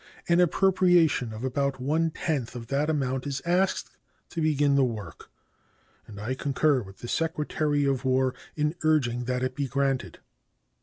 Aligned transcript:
An 0.27 0.39
appropriation 0.39 1.31
of 1.31 1.43
about 1.43 1.79
one 1.79 2.09
tenth 2.09 2.55
of 2.55 2.69
that 2.69 2.89
amount 2.89 3.27
is 3.27 3.39
asked 3.45 3.97
to 4.29 4.41
begin 4.41 4.73
the 4.73 4.83
work, 4.83 5.29
and 6.07 6.19
I 6.19 6.33
concur 6.33 6.81
with 6.81 6.97
the 6.97 7.07
Secretary 7.07 7.85
of 7.85 8.03
War 8.03 8.33
in 8.55 8.73
urging 8.83 9.25
that 9.25 9.43
it 9.43 9.53
be 9.55 9.67
granted. 9.67 10.17